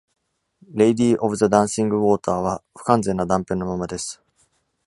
[0.81, 4.19] 「Lady Of The Dancing Water」は不完全な断片のままです。